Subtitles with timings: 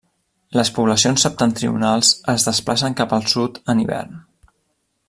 [0.59, 4.19] Les poblacions septentrionals es desplacen cap al sud en hivern.